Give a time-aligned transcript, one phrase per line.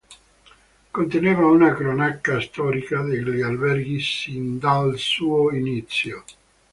[0.97, 6.23] Conteneva una cronaca storica degli alberghi sin dal suo inizio.